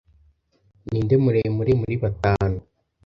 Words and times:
Ninde 0.89 1.15
muremure 1.23 1.73
muri 1.81 1.95
batanu? 2.03 2.57